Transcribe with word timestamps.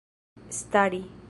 stari 0.49 1.01